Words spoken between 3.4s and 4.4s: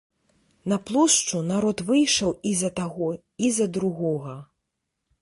і за другога.